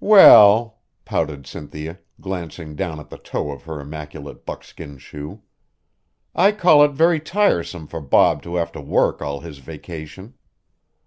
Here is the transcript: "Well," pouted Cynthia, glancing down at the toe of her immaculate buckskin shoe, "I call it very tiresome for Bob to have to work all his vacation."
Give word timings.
"Well," 0.00 0.78
pouted 1.04 1.46
Cynthia, 1.46 1.98
glancing 2.18 2.74
down 2.74 2.98
at 2.98 3.10
the 3.10 3.18
toe 3.18 3.50
of 3.50 3.64
her 3.64 3.78
immaculate 3.78 4.46
buckskin 4.46 4.96
shoe, 4.96 5.42
"I 6.34 6.52
call 6.52 6.82
it 6.82 6.92
very 6.92 7.20
tiresome 7.20 7.86
for 7.86 8.00
Bob 8.00 8.40
to 8.44 8.56
have 8.56 8.72
to 8.72 8.80
work 8.80 9.20
all 9.20 9.40
his 9.40 9.58
vacation." 9.58 10.32